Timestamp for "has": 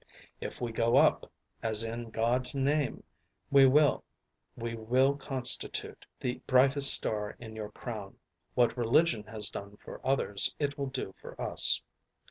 9.25-9.51